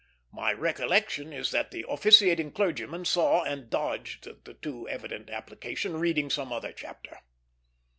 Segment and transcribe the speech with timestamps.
[0.31, 6.31] My recollection is that the officiating clergyman saw and dodged the too evident application, reading
[6.31, 7.19] some other chapter.